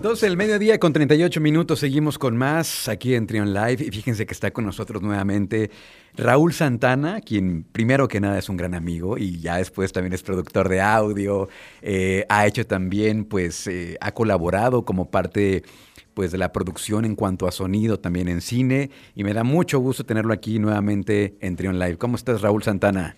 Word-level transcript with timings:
12 0.00 0.24
del 0.24 0.38
mediodía 0.38 0.78
con 0.80 0.94
38 0.94 1.42
minutos, 1.42 1.80
seguimos 1.80 2.18
con 2.18 2.34
más 2.34 2.88
aquí 2.88 3.14
en 3.14 3.26
Trion 3.26 3.52
Live 3.52 3.84
y 3.84 3.90
fíjense 3.90 4.24
que 4.24 4.32
está 4.32 4.50
con 4.50 4.64
nosotros 4.64 5.02
nuevamente 5.02 5.70
Raúl 6.16 6.54
Santana, 6.54 7.20
quien 7.20 7.64
primero 7.64 8.08
que 8.08 8.18
nada 8.18 8.38
es 8.38 8.48
un 8.48 8.56
gran 8.56 8.72
amigo 8.72 9.18
y 9.18 9.40
ya 9.40 9.58
después 9.58 9.92
también 9.92 10.14
es 10.14 10.22
productor 10.22 10.70
de 10.70 10.80
audio, 10.80 11.50
eh, 11.82 12.24
ha 12.30 12.46
hecho 12.46 12.66
también, 12.66 13.26
pues, 13.26 13.66
eh, 13.66 13.98
ha 14.00 14.12
colaborado 14.12 14.86
como 14.86 15.10
parte 15.10 15.64
pues 16.14 16.32
de 16.32 16.38
la 16.38 16.50
producción 16.50 17.04
en 17.04 17.14
cuanto 17.14 17.46
a 17.46 17.52
sonido 17.52 18.00
también 18.00 18.28
en 18.28 18.40
cine 18.40 18.88
y 19.14 19.22
me 19.22 19.34
da 19.34 19.44
mucho 19.44 19.80
gusto 19.80 20.04
tenerlo 20.04 20.32
aquí 20.32 20.58
nuevamente 20.58 21.34
en 21.40 21.56
Trion 21.56 21.78
Live. 21.78 21.98
¿Cómo 21.98 22.16
estás 22.16 22.40
Raúl 22.40 22.62
Santana? 22.62 23.16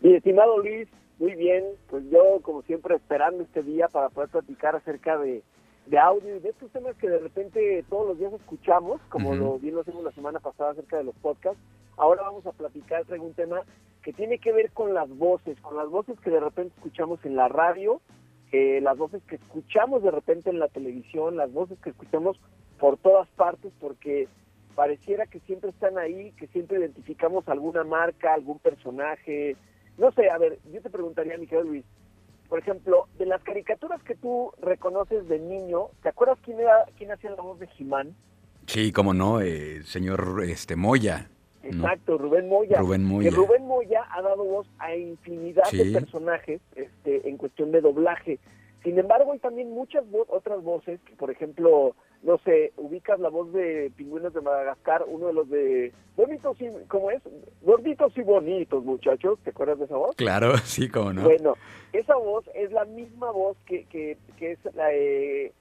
Mi 0.00 0.14
estimado 0.14 0.58
Luis, 0.58 0.86
muy 1.18 1.34
bien, 1.34 1.64
pues 1.88 2.04
yo 2.08 2.38
como 2.42 2.62
siempre 2.62 2.94
esperando 2.94 3.42
este 3.42 3.64
día 3.64 3.88
para 3.88 4.10
poder 4.10 4.30
platicar 4.30 4.76
acerca 4.76 5.18
de, 5.18 5.42
audio 5.98 6.36
y 6.36 6.40
de 6.40 6.50
estos 6.50 6.70
temas 6.70 6.96
que 6.96 7.08
de 7.08 7.18
repente 7.18 7.84
todos 7.88 8.08
los 8.08 8.18
días 8.18 8.32
escuchamos, 8.32 9.00
como 9.08 9.34
lo 9.34 9.58
bien 9.58 9.74
lo 9.74 9.82
hicimos 9.82 10.04
la 10.04 10.12
semana 10.12 10.40
pasada 10.40 10.70
acerca 10.70 10.98
de 10.98 11.04
los 11.04 11.14
podcasts. 11.16 11.60
Ahora 11.96 12.22
vamos 12.22 12.46
a 12.46 12.52
platicar 12.52 13.04
sobre 13.06 13.20
un 13.20 13.34
tema 13.34 13.62
que 14.02 14.12
tiene 14.12 14.38
que 14.38 14.52
ver 14.52 14.70
con 14.72 14.94
las 14.94 15.08
voces, 15.08 15.60
con 15.60 15.76
las 15.76 15.88
voces 15.88 16.18
que 16.20 16.30
de 16.30 16.40
repente 16.40 16.72
escuchamos 16.76 17.24
en 17.24 17.36
la 17.36 17.48
radio, 17.48 18.00
eh, 18.52 18.80
las 18.80 18.96
voces 18.96 19.22
que 19.24 19.36
escuchamos 19.36 20.02
de 20.02 20.10
repente 20.10 20.50
en 20.50 20.58
la 20.58 20.68
televisión, 20.68 21.36
las 21.36 21.52
voces 21.52 21.78
que 21.80 21.90
escuchamos 21.90 22.40
por 22.78 22.96
todas 22.96 23.28
partes, 23.30 23.72
porque 23.80 24.28
pareciera 24.74 25.26
que 25.26 25.40
siempre 25.40 25.70
están 25.70 25.98
ahí, 25.98 26.32
que 26.32 26.46
siempre 26.48 26.78
identificamos 26.78 27.46
alguna 27.48 27.84
marca, 27.84 28.32
algún 28.32 28.58
personaje, 28.58 29.56
no 29.98 30.10
sé, 30.12 30.30
a 30.30 30.38
ver, 30.38 30.58
yo 30.72 30.80
te 30.80 30.88
preguntaría, 30.88 31.36
mi 31.36 31.46
querido 31.46 31.68
Luis, 31.68 31.84
por 32.50 32.58
ejemplo, 32.58 33.06
de 33.16 33.26
las 33.26 33.42
caricaturas 33.44 34.02
que 34.02 34.16
tú 34.16 34.52
reconoces 34.60 35.26
de 35.28 35.38
niño, 35.38 35.86
¿te 36.02 36.08
acuerdas 36.08 36.36
quién 36.44 36.58
era 36.58 36.84
quién 36.98 37.12
hacía 37.12 37.30
la 37.30 37.42
voz 37.42 37.60
de 37.60 37.68
Jimán? 37.68 38.14
Sí, 38.66 38.90
cómo 38.92 39.14
no, 39.14 39.40
eh, 39.40 39.82
señor 39.84 40.42
este 40.44 40.74
Moya. 40.74 41.30
Exacto, 41.62 42.18
Rubén 42.18 42.48
Moya. 42.48 42.78
Rubén 42.78 43.04
Moya. 43.04 43.30
Que 43.30 43.36
Rubén 43.36 43.66
Moya 43.66 44.02
ha 44.10 44.20
dado 44.20 44.44
voz 44.44 44.66
a 44.78 44.96
infinidad 44.96 45.70
de 45.70 45.92
personajes 45.92 46.60
este, 46.74 47.28
en 47.28 47.36
cuestión 47.36 47.70
de 47.70 47.80
doblaje. 47.80 48.40
Sin 48.82 48.98
embargo, 48.98 49.32
hay 49.32 49.38
también 49.38 49.70
muchas 49.70 50.04
otras 50.28 50.62
voces, 50.62 51.00
que 51.02 51.14
por 51.14 51.30
ejemplo, 51.30 51.94
no 52.22 52.38
sé, 52.38 52.72
ubicas 52.76 53.20
la 53.20 53.28
voz 53.28 53.52
de 53.52 53.92
Pingüinos 53.96 54.32
de 54.32 54.40
Madagascar, 54.40 55.04
uno 55.06 55.26
de 55.26 55.32
los 55.34 55.50
de 55.50 55.92
bonitos 56.16 56.58
y, 56.60 56.68
¿cómo 56.88 57.10
es? 57.10 57.22
Gorditos 57.60 58.16
y 58.16 58.22
bonitos, 58.22 58.82
muchachos, 58.84 59.38
¿te 59.44 59.50
acuerdas 59.50 59.80
de 59.80 59.84
esa 59.84 59.96
voz? 59.96 60.16
Claro, 60.16 60.56
sí, 60.64 60.88
cómo 60.88 61.12
no. 61.12 61.22
Bueno, 61.22 61.54
esa 61.92 62.16
voz 62.16 62.44
es 62.54 62.72
la 62.72 62.86
misma 62.86 63.30
voz 63.30 63.58
que, 63.66 63.84
que, 63.84 64.16
que 64.38 64.52
es 64.52 64.58
la, 64.74 64.92
eh, 64.94 65.52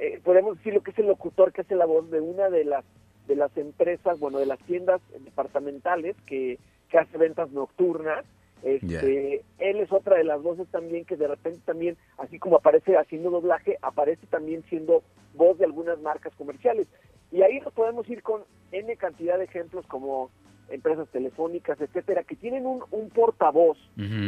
eh, 0.00 0.20
podemos 0.24 0.56
decir 0.56 0.74
lo 0.74 0.82
que 0.82 0.90
es 0.90 0.98
el 0.98 1.06
locutor 1.06 1.52
que 1.52 1.60
hace 1.60 1.76
la 1.76 1.86
voz 1.86 2.10
de 2.10 2.20
una 2.20 2.50
de 2.50 2.64
las 2.64 2.84
de 3.28 3.36
las 3.36 3.56
empresas, 3.56 4.18
bueno, 4.18 4.38
de 4.40 4.46
las 4.46 4.58
tiendas 4.60 5.00
departamentales 5.20 6.16
que, 6.26 6.58
que 6.88 6.98
hace 6.98 7.16
ventas 7.16 7.52
nocturnas 7.52 8.24
este, 8.62 9.42
Él 9.58 9.76
es 9.80 9.90
otra 9.92 10.16
de 10.16 10.24
las 10.24 10.42
voces 10.42 10.68
también 10.68 11.04
que 11.04 11.16
de 11.16 11.28
repente 11.28 11.60
también, 11.64 11.96
así 12.18 12.38
como 12.38 12.56
aparece 12.56 12.96
haciendo 12.96 13.30
doblaje, 13.30 13.78
aparece 13.82 14.26
también 14.26 14.62
siendo 14.68 15.02
voz 15.34 15.58
de 15.58 15.64
algunas 15.64 16.00
marcas 16.00 16.34
comerciales. 16.36 16.86
Y 17.32 17.42
ahí 17.42 17.60
nos 17.60 17.72
podemos 17.72 18.08
ir 18.08 18.22
con 18.22 18.42
N 18.72 18.96
cantidad 18.96 19.38
de 19.38 19.44
ejemplos 19.44 19.86
como 19.86 20.30
empresas 20.68 21.08
telefónicas, 21.08 21.80
etcétera, 21.80 22.22
que 22.22 22.36
tienen 22.36 22.66
un, 22.66 22.82
un 22.90 23.10
portavoz, 23.10 23.78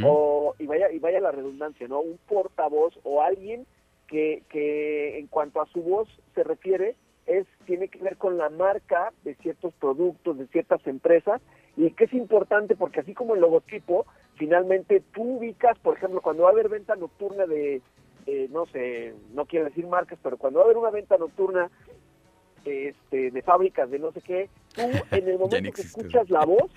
o, 0.04 0.54
y, 0.58 0.66
vaya, 0.66 0.90
y 0.90 0.98
vaya 0.98 1.20
la 1.20 1.30
redundancia, 1.30 1.86
¿no? 1.88 2.00
Un 2.00 2.18
portavoz 2.28 2.98
o 3.04 3.22
alguien 3.22 3.66
que, 4.08 4.42
que 4.48 5.18
en 5.18 5.28
cuanto 5.28 5.60
a 5.60 5.66
su 5.66 5.82
voz 5.82 6.08
se 6.34 6.42
refiere, 6.42 6.96
es 7.26 7.46
tiene 7.66 7.88
que 7.88 8.00
ver 8.00 8.16
con 8.16 8.36
la 8.36 8.50
marca 8.50 9.12
de 9.24 9.36
ciertos 9.36 9.72
productos, 9.74 10.38
de 10.38 10.46
ciertas 10.48 10.84
empresas, 10.86 11.40
y 11.76 11.90
que 11.92 12.04
es 12.04 12.12
importante 12.12 12.76
porque 12.76 13.00
así 13.00 13.14
como 13.14 13.34
el 13.34 13.40
logotipo, 13.40 14.06
finalmente 14.36 15.02
tú 15.12 15.38
ubicas, 15.38 15.78
por 15.78 15.96
ejemplo, 15.96 16.20
cuando 16.20 16.44
va 16.44 16.50
a 16.50 16.52
haber 16.52 16.68
venta 16.68 16.96
nocturna 16.96 17.46
de, 17.46 17.80
no 18.50 18.66
sé, 18.66 19.14
no 19.34 19.46
quiero 19.46 19.66
decir 19.66 19.86
marcas, 19.86 20.18
pero 20.22 20.36
cuando 20.36 20.58
va 20.58 20.64
a 20.64 20.66
haber 20.66 20.78
una 20.78 20.90
venta 20.90 21.16
nocturna 21.16 21.70
este, 22.64 23.32
de 23.32 23.42
fábricas 23.42 23.90
de 23.90 23.98
no 23.98 24.12
sé 24.12 24.20
qué, 24.20 24.50
tú 24.74 24.82
en 25.10 25.28
el 25.28 25.38
momento 25.38 25.72
que 25.72 25.82
escuchas 25.82 26.30
la 26.30 26.44
voz, 26.44 26.70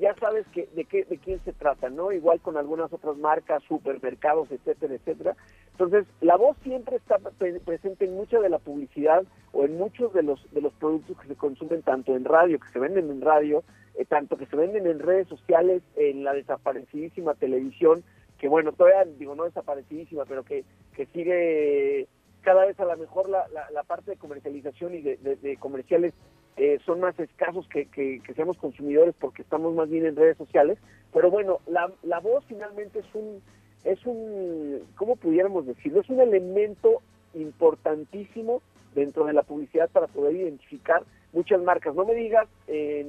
ya 0.00 0.14
sabes 0.18 0.46
que, 0.48 0.68
de, 0.74 0.84
qué, 0.84 1.04
de 1.04 1.18
quién 1.18 1.40
se 1.44 1.52
trata, 1.52 1.90
¿no? 1.90 2.10
Igual 2.10 2.40
con 2.40 2.56
algunas 2.56 2.92
otras 2.92 3.16
marcas, 3.18 3.62
supermercados, 3.64 4.50
etcétera, 4.50 4.94
etcétera. 4.94 5.36
Entonces, 5.72 6.06
la 6.20 6.36
voz 6.36 6.56
siempre 6.62 6.96
está 6.96 7.18
presente 7.64 8.04
en 8.04 8.14
mucha 8.14 8.40
de 8.40 8.48
la 8.48 8.58
publicidad 8.58 9.24
o 9.52 9.64
en 9.64 9.76
muchos 9.78 10.12
de 10.12 10.22
los, 10.22 10.50
de 10.52 10.60
los 10.60 10.72
productos 10.74 11.18
que 11.18 11.28
se 11.28 11.36
consumen 11.36 11.82
tanto 11.82 12.14
en 12.16 12.24
radio, 12.24 12.58
que 12.58 12.68
se 12.68 12.78
venden 12.78 13.10
en 13.10 13.20
radio, 13.20 13.62
eh, 13.94 14.04
tanto 14.04 14.36
que 14.36 14.46
se 14.46 14.56
venden 14.56 14.86
en 14.86 14.98
redes 14.98 15.28
sociales, 15.28 15.82
en 15.96 16.24
la 16.24 16.32
desaparecidísima 16.32 17.34
televisión, 17.34 18.02
que 18.38 18.48
bueno, 18.48 18.72
todavía 18.72 19.04
digo 19.04 19.34
no 19.34 19.44
desaparecidísima, 19.44 20.24
pero 20.24 20.44
que, 20.44 20.64
que 20.96 21.06
sigue 21.06 22.08
cada 22.42 22.66
vez 22.66 22.78
a 22.80 22.84
lo 22.84 22.96
mejor 22.96 23.28
la, 23.28 23.46
la, 23.72 23.82
parte 23.84 24.10
de 24.10 24.16
comercialización 24.16 24.94
y 24.94 25.00
de, 25.00 25.56
comerciales 25.58 26.12
eh, 26.56 26.78
son 26.84 27.00
más 27.00 27.18
escasos 27.20 27.68
que, 27.68 27.86
que, 27.86 28.20
seamos 28.34 28.58
consumidores 28.58 29.14
porque 29.18 29.42
estamos 29.42 29.74
más 29.74 29.88
bien 29.88 30.06
en 30.06 30.16
redes 30.16 30.36
sociales, 30.36 30.78
pero 31.12 31.30
bueno, 31.30 31.60
la, 31.66 31.90
la 32.02 32.18
voz 32.18 32.44
finalmente 32.48 32.98
es 32.98 33.14
un, 33.14 33.40
es 33.84 34.04
un, 34.06 34.80
¿cómo 34.96 35.16
pudiéramos 35.16 35.66
decirlo? 35.66 36.00
Es 36.00 36.10
un 36.10 36.20
elemento 36.20 37.00
importantísimo 37.34 38.60
dentro 38.94 39.24
de 39.24 39.32
la 39.32 39.42
publicidad 39.42 39.88
para 39.90 40.08
poder 40.08 40.36
identificar 40.36 41.04
muchas 41.32 41.60
marcas. 41.62 41.94
No 41.94 42.04
me 42.04 42.14
digas, 42.14 42.48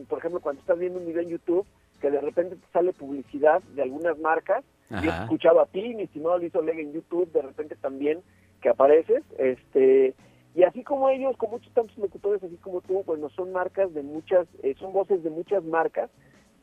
por 0.08 0.20
ejemplo, 0.20 0.40
cuando 0.40 0.62
estás 0.62 0.80
viendo 0.80 1.00
un 1.00 1.06
video 1.06 1.22
en 1.22 1.30
YouTube, 1.30 1.66
que 2.02 2.12
de 2.12 2.22
repente 2.22 2.56
te 2.56 2.68
sale 2.72 2.94
publicidad 2.94 3.62
de 3.76 3.82
algunas 3.82 4.18
marcas. 4.20 4.64
Yo 5.02 5.10
he 5.10 5.24
escuchado 5.24 5.60
a 5.60 5.66
ti, 5.66 5.94
mi 5.96 6.04
estimado 6.04 6.38
Luis 6.38 6.54
Oleg 6.54 6.80
en 6.80 6.94
YouTube, 6.94 7.32
de 7.32 7.42
repente 7.42 7.76
también 7.76 8.20
que 8.62 8.70
apareces, 8.70 9.24
este, 9.38 10.14
y 10.56 10.64
así 10.64 10.84
como 10.84 11.10
ellos, 11.10 11.36
con 11.38 11.50
muchos 11.50 11.74
tantos 11.74 11.98
locutores, 11.98 12.44
así 12.44 12.56
como 12.58 12.82
tú, 12.82 13.04
bueno, 13.06 13.30
son 13.30 13.52
marcas 13.52 13.94
de 13.94 14.04
muchas, 14.04 14.48
eh, 14.62 14.76
son 14.80 14.94
voces 14.94 15.24
de 15.24 15.30
muchas 15.30 15.64
marcas, 15.64 16.10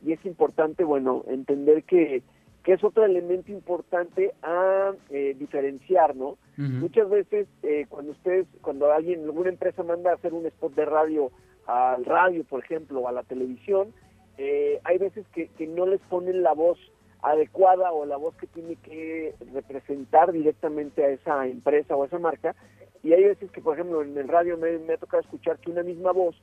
y 0.05 0.13
es 0.13 0.25
importante, 0.25 0.85
bueno, 0.85 1.25
entender 1.29 1.83
que, 1.83 2.23
que 2.63 2.73
es 2.75 2.85
otro 2.85 3.05
elemento 3.05 3.53
importante 3.53 4.33
a 4.43 4.93
eh, 5.11 5.35
diferenciar, 5.39 6.15
¿no? 6.17 6.39
Muchas 6.57 7.09
veces 7.09 7.49
eh, 7.63 7.87
cuando 7.89 8.13
ustedes, 8.13 8.47
cuando 8.61 8.93
alguien, 8.93 9.25
alguna 9.25 9.49
empresa 9.49 9.83
manda 9.83 10.11
a 10.11 10.15
hacer 10.15 10.35
un 10.35 10.45
spot 10.47 10.75
de 10.75 10.85
radio 10.85 11.31
al 11.71 12.05
radio, 12.05 12.45
por 12.45 12.65
ejemplo, 12.65 13.01
o 13.01 13.09
a 13.09 13.13
la 13.13 13.23
televisión, 13.23 13.93
eh, 14.39 14.81
hay 14.85 14.99
veces 14.99 15.27
que, 15.35 15.49
que 15.49 15.67
no 15.67 15.87
les 15.87 16.01
ponen 16.03 16.43
la 16.43 16.53
voz 16.53 16.79
adecuada 17.23 17.93
o 17.93 18.07
la 18.07 18.17
voz 18.17 18.35
que 18.37 18.47
tiene 18.47 18.77
que 18.77 19.35
representar 19.53 20.33
directamente 20.33 21.05
a 21.05 21.11
esa 21.11 21.47
empresa 21.47 21.97
o 21.97 22.03
a 22.03 22.07
esa 22.07 22.19
marca. 22.19 22.55
Y 23.03 23.13
hay 23.13 23.25
veces 23.25 23.51
que, 23.51 23.61
por 23.61 23.75
ejemplo, 23.75 24.03
en 24.03 24.17
el 24.17 24.29
radio 24.29 24.57
me, 24.57 24.93
ha 24.93 24.99
tocado 24.99 25.23
escuchar 25.23 25.59
que 25.59 25.71
una 25.71 25.83
misma 25.83 26.13
voz 26.13 26.37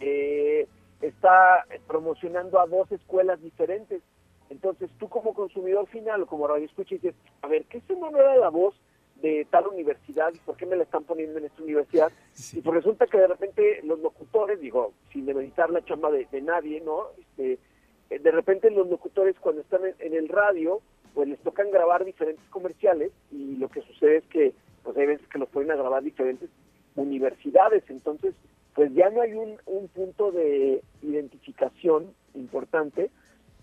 eh, 0.00 0.66
está 1.00 1.64
promocionando 1.86 2.60
a 2.60 2.66
dos 2.66 2.90
escuelas 2.92 3.40
diferentes. 3.42 4.02
Entonces 4.48 4.90
tú 4.98 5.08
como 5.08 5.34
consumidor 5.34 5.86
final 5.88 6.22
o 6.22 6.26
como 6.26 6.48
radio 6.48 6.64
escucha 6.64 6.96
dices, 6.96 7.14
a 7.42 7.48
ver, 7.48 7.64
¿qué 7.66 7.80
se 7.80 7.94
no 7.94 8.08
era 8.08 8.36
la 8.36 8.48
voz 8.48 8.74
de 9.20 9.46
tal 9.50 9.66
universidad 9.68 10.32
y 10.34 10.38
por 10.38 10.56
qué 10.56 10.66
me 10.66 10.76
la 10.76 10.84
están 10.84 11.04
poniendo 11.04 11.38
en 11.38 11.46
esta 11.46 11.62
universidad. 11.62 12.10
Y 12.52 12.60
pues 12.60 12.74
resulta 12.76 13.06
que 13.06 13.18
de 13.18 13.26
repente 13.26 13.80
los 13.84 13.98
locutores, 14.00 14.60
digo, 14.60 14.92
sin 15.12 15.26
demeritar 15.26 15.70
la 15.70 15.84
chamba 15.84 16.10
de, 16.10 16.26
nadie, 16.40 16.80
¿no? 16.80 17.08
Este, 17.18 17.58
eh, 18.10 18.18
de 18.18 18.30
repente 18.30 18.70
los 18.70 18.88
locutores 18.88 19.36
cuando 19.40 19.62
están 19.62 19.82
en, 19.98 20.14
el 20.14 20.28
radio, 20.28 20.80
pues 21.14 21.28
les 21.28 21.38
tocan 21.40 21.70
grabar 21.70 22.04
diferentes 22.04 22.44
comerciales 22.50 23.12
y 23.30 23.56
lo 23.56 23.68
que 23.68 23.82
sucede 23.82 24.18
es 24.18 24.24
que 24.26 24.52
pues 24.82 24.96
hay 24.96 25.06
veces 25.06 25.26
que 25.28 25.38
los 25.38 25.48
ponen 25.48 25.70
a 25.70 25.76
grabar 25.76 26.02
diferentes 26.02 26.48
universidades, 26.96 27.84
entonces 27.88 28.34
pues 28.74 28.92
ya 28.94 29.10
no 29.10 29.20
hay 29.20 29.34
un, 29.34 29.56
un 29.66 29.88
punto 29.88 30.30
de 30.32 30.82
identificación 31.02 32.14
importante 32.34 33.10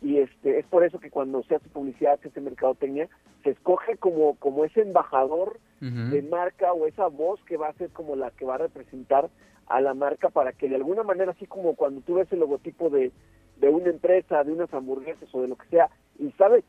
y 0.01 0.17
este 0.17 0.59
es 0.59 0.65
por 0.65 0.83
eso 0.83 0.99
que 0.99 1.09
cuando 1.09 1.43
se 1.43 1.55
hace 1.55 1.69
publicidad, 1.69 2.19
se 2.21 2.29
hace 2.29 2.41
mercadotecnia, 2.41 3.09
se 3.43 3.51
escoge 3.51 3.97
como, 3.97 4.35
como 4.35 4.65
ese 4.65 4.81
embajador 4.81 5.59
de 5.79 6.23
marca 6.23 6.73
o 6.73 6.87
esa 6.87 7.07
voz 7.07 7.39
que 7.43 7.55
va 7.55 7.67
a 7.67 7.73
ser 7.73 7.91
como 7.91 8.15
la 8.15 8.31
que 8.31 8.45
va 8.45 8.55
a 8.55 8.59
representar 8.59 9.29
a 9.67 9.79
la 9.79 9.93
marca 9.93 10.29
para 10.29 10.51
que 10.51 10.67
de 10.67 10.75
alguna 10.75 11.03
manera, 11.03 11.31
así 11.31 11.45
como 11.45 11.75
cuando 11.75 12.01
tú 12.01 12.15
ves 12.15 12.31
el 12.31 12.39
logotipo 12.39 12.89
de, 12.89 13.11
de 13.57 13.69
una 13.69 13.89
empresa, 13.89 14.43
de 14.43 14.51
unas 14.51 14.73
hamburguesas 14.73 15.29
o 15.33 15.41
de 15.41 15.49
lo 15.49 15.55
que 15.55 15.67
sea, 15.67 15.89
y 16.17 16.31
sabes, 16.31 16.63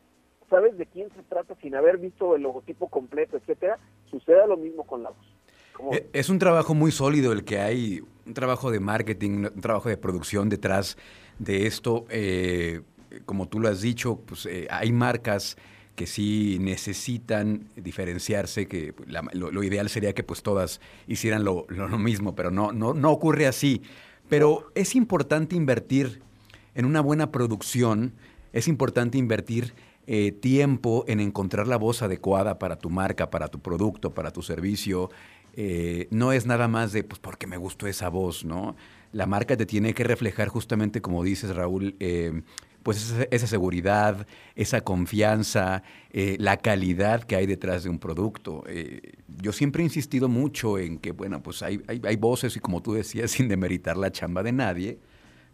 sabes 0.49 0.77
de 0.77 0.85
quién 0.85 1.09
se 1.15 1.23
trata 1.23 1.55
sin 1.55 1.75
haber 1.75 1.97
visto 1.97 2.35
el 2.35 2.43
logotipo 2.43 2.87
completo, 2.87 3.37
etcétera, 3.37 3.79
suceda 4.11 4.45
lo 4.45 4.57
mismo 4.57 4.83
con 4.83 5.01
la 5.03 5.09
voz. 5.09 5.39
Eh, 5.93 6.09
es 6.13 6.29
un 6.29 6.39
trabajo 6.39 6.73
muy 6.75 6.91
sólido 6.91 7.31
el 7.31 7.45
que 7.45 7.59
hay, 7.59 8.01
un 8.25 8.33
trabajo 8.33 8.69
de 8.69 8.79
marketing, 8.79 9.47
un 9.55 9.61
trabajo 9.61 9.89
de 9.89 9.97
producción 9.97 10.49
detrás 10.49 10.97
de 11.39 11.65
esto. 11.65 12.05
Eh, 12.09 12.81
como 13.25 13.47
tú 13.47 13.59
lo 13.59 13.69
has 13.69 13.81
dicho, 13.81 14.17
pues 14.25 14.45
eh, 14.45 14.67
hay 14.69 14.91
marcas 14.91 15.57
que 15.95 16.07
sí 16.07 16.57
necesitan 16.61 17.67
diferenciarse, 17.75 18.67
que 18.67 18.93
lo, 19.33 19.63
ideal 19.63 19.89
sería 19.89 20.13
que 20.13 20.23
pues 20.23 20.41
todas 20.41 20.79
hicieran 21.07 21.43
lo, 21.43 21.65
mismo, 21.97 22.35
pero 22.35 22.51
no, 22.51 22.71
no, 22.71 22.93
no 22.93 23.11
ocurre 23.11 23.47
así. 23.47 23.81
Pero 24.29 24.71
es 24.75 24.95
importante 24.95 25.57
invertir 25.57 26.21
en 26.73 26.85
una 26.85 27.01
buena 27.01 27.31
producción, 27.33 28.13
es 28.53 28.69
importante 28.69 29.17
invertir 29.17 29.73
eh, 30.07 30.31
tiempo 30.31 31.03
en 31.07 31.19
encontrar 31.19 31.67
la 31.67 31.75
voz 31.75 32.01
adecuada 32.01 32.59
para 32.59 32.77
tu 32.77 32.89
marca, 32.89 33.29
para 33.29 33.49
tu 33.49 33.59
producto, 33.59 34.13
para 34.13 34.31
tu 34.31 34.41
servicio. 34.41 35.09
Eh, 35.55 36.07
no 36.11 36.31
es 36.31 36.45
nada 36.45 36.69
más 36.69 36.93
de, 36.93 37.03
pues, 37.03 37.19
porque 37.19 37.45
me 37.45 37.57
gustó 37.57 37.87
esa 37.87 38.07
voz, 38.07 38.45
¿no? 38.45 38.77
La 39.11 39.25
marca 39.25 39.57
te 39.57 39.65
tiene 39.65 39.93
que 39.93 40.05
reflejar 40.05 40.47
justamente, 40.47 41.01
como 41.01 41.23
dices, 41.25 41.53
Raúl, 41.53 41.97
pues 42.83 43.13
esa, 43.31 43.47
seguridad, 43.47 44.27
esa 44.55 44.81
confianza, 44.81 45.83
la 46.11 46.57
calidad 46.57 47.23
que 47.23 47.35
hay 47.35 47.45
detrás 47.45 47.83
de 47.83 47.89
un 47.89 47.99
producto. 47.99 48.63
yo 49.41 49.51
siempre 49.51 49.83
he 49.83 49.85
insistido 49.85 50.27
mucho 50.27 50.77
en 50.77 50.97
que, 50.97 51.11
bueno, 51.11 51.41
pues 51.41 51.61
hay, 51.61 51.81
hay, 51.87 52.01
hay, 52.03 52.15
voces 52.15 52.55
y 52.55 52.59
como 52.59 52.81
tú 52.81 52.93
decías, 52.93 53.31
sin 53.31 53.47
demeritar 53.47 53.97
la 53.97 54.11
chamba 54.11 54.43
de 54.43 54.51
nadie, 54.51 54.99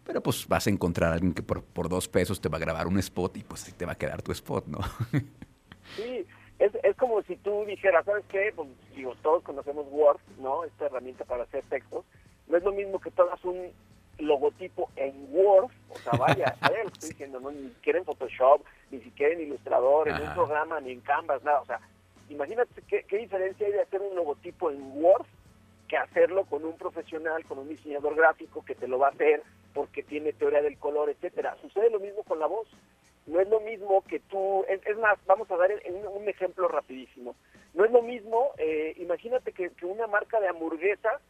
pero 0.06 0.22
pues 0.22 0.46
vas 0.46 0.66
a 0.66 0.70
encontrar 0.70 1.10
a 1.10 1.14
alguien 1.14 1.34
que 1.34 1.42
por, 1.42 1.64
por 1.64 1.88
dos 1.88 2.08
pesos 2.08 2.40
te 2.40 2.48
va 2.48 2.58
a 2.58 2.60
grabar 2.60 2.86
un 2.86 2.98
spot 2.98 3.36
y 3.36 3.42
pues 3.42 3.64
te 3.76 3.84
va 3.84 3.92
a 3.92 3.96
quedar 3.96 4.22
tu 4.22 4.30
spot, 4.32 4.66
¿no? 4.68 4.78
sí, 5.96 6.24
es, 6.58 6.72
es 6.82 6.96
como 6.96 7.22
si 7.22 7.36
tú 7.36 7.64
dijeras, 7.66 8.04
¿sabes 8.04 8.24
qué? 8.28 8.52
Pues 8.54 8.68
digo, 8.94 9.14
todos 9.22 9.42
conocemos 9.42 9.86
Word, 9.90 10.20
¿no? 10.38 10.64
Esta 10.64 10.86
herramienta 10.86 11.24
para 11.24 11.42
hacer 11.42 11.64
textos. 11.68 12.04
No 12.46 12.56
es 12.56 12.62
lo 12.62 12.72
mismo 12.72 13.00
que 13.00 13.10
hagas 13.16 13.44
un 13.44 13.72
logotipo 14.18 14.90
en 14.96 15.28
Word, 15.30 15.70
o 15.90 15.98
sea, 15.98 16.12
vaya, 16.18 16.56
vaya 16.60 16.84
lo 16.84 16.90
que 16.90 16.94
estoy 16.94 17.10
diciendo, 17.10 17.40
¿no? 17.40 17.50
Ni 17.50 17.68
siquiera 17.68 17.98
en 17.98 18.04
Photoshop, 18.04 18.62
ni 18.90 19.00
siquiera 19.00 19.34
en 19.34 19.42
Illustrator, 19.42 20.08
en 20.08 20.22
un 20.22 20.34
programa, 20.34 20.80
ni 20.80 20.92
en 20.92 21.00
Canvas, 21.00 21.42
nada, 21.44 21.60
o 21.60 21.66
sea, 21.66 21.80
imagínate 22.28 22.82
qué, 22.88 23.04
qué 23.04 23.18
diferencia 23.18 23.66
hay 23.66 23.72
de 23.72 23.82
hacer 23.82 24.00
un 24.00 24.14
logotipo 24.16 24.70
en 24.70 24.80
Word 24.94 25.26
que 25.86 25.96
hacerlo 25.96 26.44
con 26.44 26.64
un 26.64 26.76
profesional, 26.76 27.44
con 27.44 27.58
un 27.58 27.68
diseñador 27.68 28.14
gráfico 28.16 28.64
que 28.64 28.74
te 28.74 28.88
lo 28.88 28.98
va 28.98 29.08
a 29.08 29.10
hacer 29.10 29.42
porque 29.76 30.02
tiene 30.02 30.32
teoría 30.32 30.62
del 30.62 30.78
color, 30.78 31.10
etcétera. 31.10 31.56
Sucede 31.60 31.90
lo 31.90 32.00
mismo 32.00 32.22
con 32.22 32.38
la 32.38 32.46
voz. 32.46 32.66
No 33.26 33.40
es 33.40 33.48
lo 33.48 33.60
mismo 33.60 34.02
que 34.08 34.20
tú, 34.20 34.64
es, 34.68 34.98
más, 34.98 35.18
vamos 35.26 35.50
a 35.50 35.56
dar 35.56 35.70
un, 36.14 36.28
ejemplo 36.28 36.66
rapidísimo. 36.68 37.34
No 37.74 37.84
es 37.84 37.90
lo 37.90 38.00
mismo, 38.00 38.52
eh, 38.56 38.94
imagínate 38.96 39.52
que, 39.52 39.70
una 39.82 40.06
marca 40.06 40.40
de 40.40 40.48
hamburguesas, 40.48 41.20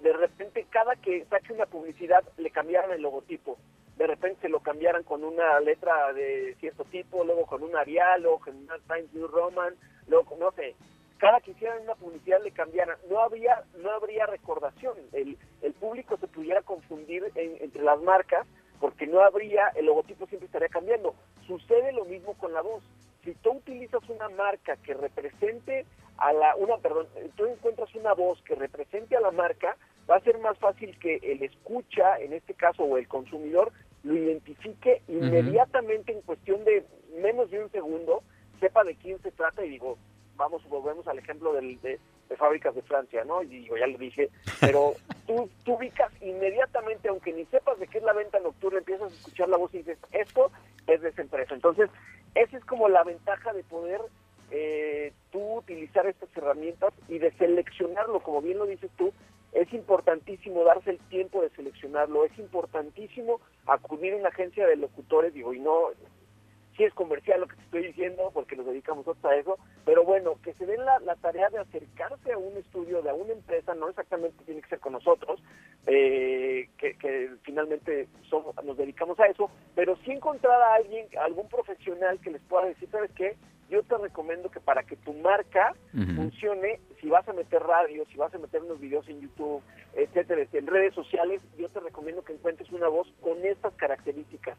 de 0.00 0.12
repente 0.12 0.66
cada 0.70 0.96
que 0.96 1.24
saque 1.26 1.52
una 1.52 1.66
publicidad 1.66 2.22
le 2.36 2.50
cambiaran 2.50 2.92
el 2.92 3.02
logotipo. 3.02 3.58
De 3.96 4.06
repente 4.06 4.42
se 4.42 4.48
lo 4.48 4.60
cambiaran 4.60 5.04
con 5.04 5.22
una 5.22 5.60
letra 5.60 6.12
de 6.12 6.56
cierto 6.58 6.84
tipo, 6.84 7.24
luego 7.24 7.46
con 7.46 7.62
un 7.62 7.76
Arial, 7.76 8.22
luego 8.22 8.40
con 8.40 8.56
una 8.56 8.78
Times 8.88 9.12
New 9.14 9.28
Roman, 9.28 9.74
luego, 10.08 10.36
no 10.38 10.50
sé, 10.52 10.74
cada 11.18 11.40
que 11.40 11.52
hicieran 11.52 11.82
una 11.82 11.94
publicidad 11.94 12.42
le 12.42 12.50
cambiaran. 12.50 12.98
No 13.08 13.20
habría, 13.20 13.62
no 13.78 13.90
habría 13.90 14.26
recordación. 14.26 14.94
El, 15.12 15.38
el 15.62 15.72
público 15.72 16.16
se 16.16 16.26
pudiera 16.26 16.62
confundir 16.62 17.30
entre 17.34 17.82
las 17.82 18.00
marcas 18.02 18.46
porque 18.80 19.06
no 19.06 19.20
habría, 19.20 19.68
el 19.76 19.86
logotipo 19.86 20.26
siempre 20.26 20.46
estaría 20.46 20.68
cambiando. 20.68 21.14
Sucede 21.46 21.92
lo 21.92 22.04
mismo 22.04 22.34
con 22.34 22.52
la 22.52 22.60
voz. 22.60 22.82
Si 23.24 23.32
tú 23.36 23.52
utilizas 23.52 24.06
una 24.10 24.28
marca 24.28 24.76
que 24.76 24.92
represente 24.92 25.86
a 26.18 26.32
la, 26.32 26.54
una, 26.56 26.76
perdón, 26.78 27.06
tú 27.36 27.46
encuentras 27.46 27.94
una 27.94 28.14
voz 28.14 28.40
que 28.42 28.54
represente 28.54 29.16
a 29.16 29.20
la 29.20 29.30
marca, 29.30 29.76
va 30.08 30.16
a 30.16 30.20
ser 30.20 30.38
más 30.38 30.58
fácil 30.58 30.98
que 30.98 31.16
el 31.22 31.42
escucha, 31.42 32.18
en 32.18 32.32
este 32.32 32.54
caso, 32.54 32.84
o 32.84 32.98
el 32.98 33.08
consumidor, 33.08 33.72
lo 34.02 34.14
identifique 34.14 35.02
inmediatamente 35.08 36.12
en 36.12 36.20
cuestión 36.22 36.64
de 36.64 36.84
menos 37.20 37.50
de 37.50 37.62
un 37.62 37.70
segundo, 37.70 38.22
sepa 38.60 38.84
de 38.84 38.94
quién 38.96 39.20
se 39.22 39.32
trata 39.32 39.64
y 39.64 39.70
digo, 39.70 39.98
vamos, 40.36 40.66
volvemos 40.68 41.06
al 41.08 41.18
ejemplo 41.18 41.52
del, 41.52 41.80
de, 41.80 41.98
fábricas 42.36 42.74
de 42.74 42.82
Francia, 42.82 43.24
¿no? 43.24 43.42
Y 43.42 43.46
digo, 43.46 43.76
ya 43.76 43.86
lo 43.86 43.96
dije, 43.96 44.28
pero 44.60 44.94
tú, 45.26 45.48
tú 45.64 45.74
ubicas 45.74 46.10
inmediatamente, 46.20 47.08
aunque 47.08 47.32
ni 47.32 47.44
sepas 47.46 47.78
de 47.78 47.86
qué 47.86 47.98
es 47.98 48.04
la 48.04 48.12
venta 48.12 48.40
nocturna, 48.40 48.78
empiezas 48.78 49.10
a 49.10 49.14
escuchar 49.14 49.48
la 49.48 49.56
voz 49.56 49.72
y 49.72 49.78
dices, 49.78 49.98
esto 50.12 50.50
es 50.86 51.00
de 51.00 51.08
esa 51.10 51.22
empresa. 51.22 51.54
Entonces, 51.54 51.88
esa 52.34 52.56
es 52.56 52.64
como 52.64 52.88
la 52.88 53.04
ventaja 53.04 53.52
de 53.52 53.62
poder 53.64 54.00
eh, 54.50 55.12
utilizar 55.74 56.06
estas 56.06 56.28
herramientas 56.36 56.92
y 57.08 57.18
de 57.18 57.32
seleccionarlo, 57.32 58.20
como 58.20 58.40
bien 58.40 58.58
lo 58.58 58.66
dices 58.66 58.90
tú, 58.96 59.12
es 59.52 59.72
importantísimo 59.72 60.64
darse 60.64 60.90
el 60.90 60.98
tiempo 61.08 61.42
de 61.42 61.50
seleccionarlo, 61.50 62.24
es 62.24 62.36
importantísimo 62.38 63.40
acudir 63.66 64.14
a 64.14 64.16
una 64.16 64.28
agencia 64.28 64.66
de 64.66 64.76
locutores, 64.76 65.34
digo, 65.34 65.52
y 65.52 65.60
no, 65.60 65.90
si 66.76 66.84
es 66.84 66.92
comercial 66.94 67.40
lo 67.40 67.46
que 67.46 67.56
te 67.56 67.62
estoy 67.62 67.86
diciendo, 67.86 68.30
porque 68.32 68.56
nos 68.56 68.66
dedicamos 68.66 69.06
a 69.22 69.36
eso, 69.36 69.58
pero 69.84 70.04
bueno, 70.04 70.34
que 70.42 70.54
se 70.54 70.66
den 70.66 70.84
la, 70.84 71.16
tarea 71.20 71.48
de 71.50 71.58
acercarse 71.58 72.32
a 72.32 72.38
un 72.38 72.56
estudio 72.56 73.02
de 73.02 73.10
a 73.10 73.14
una 73.14 73.32
empresa, 73.32 73.74
no 73.74 73.88
exactamente 73.88 74.44
tiene 74.44 74.60
que 74.60 74.68
ser 74.68 74.80
con 74.80 74.92
nosotros, 74.92 75.40
eh, 75.86 76.68
que, 76.78 77.30
finalmente 77.42 78.08
somos, 78.28 78.54
nos 78.64 78.76
dedicamos 78.76 79.18
a 79.20 79.26
eso, 79.26 79.50
pero 79.74 79.96
sí 80.04 80.12
encontrar 80.12 80.60
a 80.60 80.74
alguien, 80.74 81.06
algún 81.20 81.48
profesional 81.48 82.18
que 82.20 82.30
les 82.30 82.42
pueda 82.42 82.66
decir, 82.66 82.88
¿sabes 82.90 83.10
qué? 83.12 83.36
Yo 83.74 83.82
te 83.82 83.98
recomiendo 83.98 84.52
que 84.52 84.60
para 84.60 84.84
que 84.84 84.94
tu 84.94 85.12
marca 85.14 85.74
funcione, 86.14 86.78
si 87.00 87.08
vas 87.08 87.28
a 87.28 87.32
meter 87.32 87.60
radio, 87.60 88.04
si 88.08 88.16
vas 88.16 88.32
a 88.32 88.38
meter 88.38 88.62
unos 88.62 88.78
videos 88.78 89.08
en 89.08 89.20
YouTube, 89.20 89.60
etcétera, 89.94 90.46
en 90.52 90.66
redes 90.68 90.94
sociales, 90.94 91.42
yo 91.58 91.68
te 91.68 91.80
recomiendo 91.80 92.22
que 92.22 92.34
encuentres 92.34 92.70
una 92.70 92.86
voz 92.86 93.12
con 93.20 93.44
estas 93.44 93.74
características. 93.74 94.56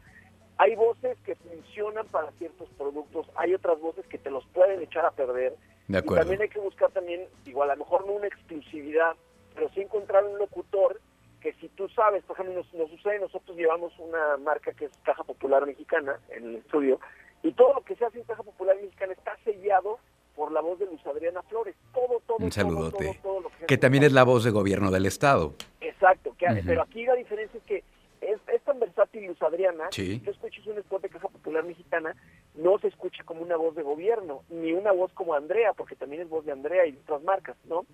Hay 0.58 0.76
voces 0.76 1.16
que 1.24 1.34
funcionan 1.36 2.06
para 2.08 2.30
ciertos 2.32 2.68
productos, 2.76 3.26
hay 3.36 3.54
otras 3.54 3.80
voces 3.80 4.06
que 4.06 4.18
te 4.18 4.30
los 4.30 4.46
pueden 4.48 4.82
echar 4.82 5.06
a 5.06 5.12
perder. 5.12 5.56
De 5.88 5.96
acuerdo. 5.96 6.16
Y 6.16 6.20
también 6.20 6.42
hay 6.42 6.48
que 6.50 6.60
buscar 6.60 6.90
también, 6.90 7.22
igual 7.46 7.70
a 7.70 7.74
lo 7.74 7.84
mejor 7.84 8.06
no 8.06 8.12
una 8.12 8.26
exclusividad, 8.26 9.16
pero 9.54 9.70
sí 9.70 9.80
encontrar 9.80 10.26
un 10.26 10.36
locutor 10.38 11.00
que 11.40 11.54
si 11.54 11.70
tú 11.70 11.88
sabes, 11.88 12.22
por 12.24 12.38
ejemplo, 12.38 12.54
nos, 12.54 12.74
nos 12.74 12.90
sucede, 12.90 13.18
nosotros 13.18 13.56
llevamos 13.56 13.98
una 13.98 14.36
marca 14.36 14.74
que 14.74 14.84
es 14.86 14.92
Caja 15.04 15.24
Popular 15.24 15.64
Mexicana 15.64 16.20
en 16.28 16.50
el 16.50 16.56
estudio, 16.56 17.00
y 17.42 17.52
todo 17.52 17.74
lo 17.74 17.80
que 17.82 17.94
se 17.96 18.04
hace 18.04 18.18
en 18.18 18.24
Caja 18.24 18.42
Popular 18.42 18.76
Mexicana 18.76 19.12
está 19.12 19.36
sellado 19.44 19.98
por 20.34 20.52
la 20.52 20.60
voz 20.60 20.78
de 20.78 20.86
Luz 20.86 21.04
Adriana 21.06 21.42
Flores. 21.42 21.74
Todo, 21.94 22.20
todo, 22.26 22.38
Un 22.38 22.52
saludote. 22.52 23.18
Todo, 23.22 23.40
lo 23.40 23.48
que, 23.50 23.66
que 23.66 23.78
también 23.78 24.04
es 24.04 24.12
la 24.12 24.24
voz 24.24 24.44
de 24.44 24.50
gobierno 24.50 24.90
del 24.90 25.06
Estado. 25.06 25.54
Exacto, 25.80 26.34
que, 26.36 26.46
pero 26.66 26.82
aquí 26.82 27.06
la 27.06 27.14
diferencia 27.14 27.58
es 27.58 27.64
que 27.64 27.84
es, 28.20 28.62
tan 28.62 28.80
versátil 28.80 29.26
Luz 29.26 29.40
Adriana, 29.42 29.88
si 29.90 30.18
tú 30.18 30.30
escuchas 30.30 30.66
un 30.66 30.78
spot 30.78 31.02
de 31.02 31.08
Caja 31.08 31.28
Popular 31.28 31.64
Mexicana, 31.64 32.14
no 32.54 32.78
se 32.78 32.88
escucha 32.88 33.22
como 33.24 33.42
una 33.42 33.56
voz 33.56 33.74
de 33.76 33.82
gobierno, 33.82 34.42
ni 34.48 34.72
una 34.72 34.92
voz 34.92 35.12
como 35.12 35.34
Andrea, 35.34 35.72
porque 35.72 35.96
también 35.96 36.22
es 36.22 36.28
voz 36.28 36.44
de 36.44 36.52
Andrea 36.52 36.86
y 36.86 36.92
de 36.92 37.00
otras 37.00 37.22
marcas, 37.22 37.56
¿no? 37.64 37.86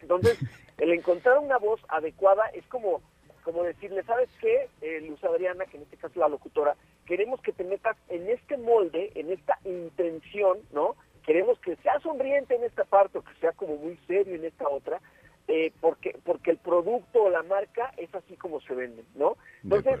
Entonces, 0.00 0.38
el 0.78 0.92
encontrar 0.92 1.38
una 1.38 1.58
voz 1.58 1.80
adecuada 1.88 2.44
es 2.52 2.64
como, 2.66 3.02
como 3.42 3.62
decirle, 3.64 4.02
¿sabes 4.04 4.28
qué, 4.40 4.68
eh, 4.80 5.00
Luz 5.08 5.22
Adriana, 5.24 5.64
que 5.66 5.76
en 5.76 5.82
este 5.84 5.96
caso 5.96 6.12
es 6.12 6.18
la 6.18 6.28
locutora, 6.28 6.76
queremos 7.06 7.40
que 7.40 7.52
te 7.52 7.64
metas 7.64 7.96
en 8.08 8.28
este 8.28 8.56
molde, 8.56 9.12
en 9.14 9.30
esta 9.30 9.58
intención, 9.64 10.58
¿no? 10.72 10.96
Queremos 11.24 11.58
que 11.60 11.76
sea 11.76 11.98
sonriente 12.00 12.54
en 12.54 12.64
esta 12.64 12.84
parte 12.84 13.18
o 13.18 13.22
que 13.22 13.34
sea 13.40 13.52
como 13.52 13.76
muy 13.76 13.98
serio 14.06 14.34
en 14.34 14.44
esta 14.44 14.68
otra, 14.68 15.00
eh, 15.48 15.72
porque 15.80 16.18
porque 16.24 16.50
el 16.50 16.58
producto 16.58 17.24
o 17.24 17.30
la 17.30 17.42
marca 17.42 17.92
es 17.96 18.14
así 18.14 18.36
como 18.36 18.60
se 18.60 18.74
vende, 18.74 19.04
¿no? 19.14 19.36
Entonces, 19.62 20.00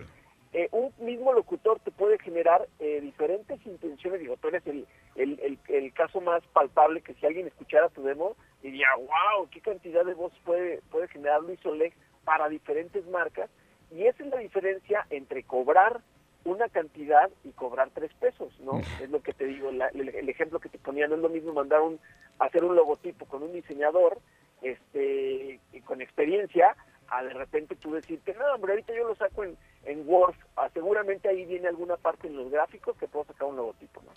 eh, 0.52 0.68
un 0.70 0.92
mismo 0.98 1.32
locutor 1.32 1.80
te 1.80 1.90
puede 1.90 2.18
generar 2.18 2.68
eh, 2.78 3.00
diferentes 3.00 3.64
intenciones. 3.66 4.20
Digo, 4.20 4.36
tú 4.36 4.48
eres 4.48 4.64
el, 4.66 4.86
el, 5.16 5.58
el, 5.68 5.92
caso 5.92 6.20
más 6.20 6.46
palpable 6.52 7.02
que 7.02 7.14
si 7.14 7.26
alguien 7.26 7.48
escuchara 7.48 7.88
tu 7.88 8.04
demo, 8.04 8.36
diría, 8.62 8.86
wow, 8.96 9.48
qué 9.50 9.60
cantidad 9.60 10.04
de 10.04 10.14
voz 10.14 10.32
puede, 10.44 10.80
puede 10.90 11.08
generar 11.08 11.42
Luis 11.42 11.58
Oleg 11.66 11.92
para 12.24 12.48
diferentes 12.48 13.04
marcas. 13.08 13.50
Y 13.90 14.06
esa 14.06 14.22
es 14.22 14.30
la 14.30 14.38
diferencia 14.38 15.06
entre 15.10 15.42
cobrar 15.42 16.02
una 16.44 16.68
cantidad 16.68 17.30
y 17.42 17.50
cobrar 17.50 17.90
tres 17.94 18.12
pesos, 18.14 18.58
¿no? 18.60 18.80
Es 19.00 19.10
lo 19.10 19.22
que 19.22 19.32
te 19.32 19.46
digo, 19.46 19.70
el, 19.70 20.28
ejemplo 20.28 20.60
que 20.60 20.68
te 20.68 20.78
ponía, 20.78 21.08
no 21.08 21.14
es 21.14 21.20
lo 21.22 21.28
mismo 21.28 21.52
mandar 21.52 21.80
un, 21.80 21.98
hacer 22.38 22.64
un 22.64 22.76
logotipo 22.76 23.26
con 23.26 23.42
un 23.42 23.52
diseñador 23.52 24.18
este 24.62 25.60
con 25.84 26.00
experiencia 26.00 26.74
a 27.08 27.22
de 27.22 27.34
repente 27.34 27.76
tú 27.76 27.92
decirte, 27.92 28.34
no, 28.34 28.54
hombre, 28.54 28.72
ahorita 28.72 28.94
yo 28.94 29.08
lo 29.08 29.14
saco 29.14 29.44
en, 29.44 29.56
en 29.84 30.04
Word, 30.06 30.36
ah, 30.56 30.70
seguramente 30.72 31.28
ahí 31.28 31.44
viene 31.44 31.68
alguna 31.68 31.96
parte 31.96 32.28
en 32.28 32.36
los 32.36 32.50
gráficos 32.50 32.96
que 32.96 33.08
puedo 33.08 33.26
sacar 33.26 33.48
un 33.48 33.56
logotipo, 33.56 34.00
¿no? 34.02 34.12